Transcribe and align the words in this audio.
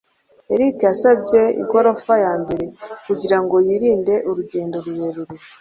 Eric 0.53 0.77
yasabye 0.89 1.41
igorofa 1.61 2.13
ya 2.25 2.33
mbere 2.41 2.65
kugirango 3.05 3.55
yirinde 3.67 4.13
urugendo 4.29 4.75
rurerure. 4.85 5.33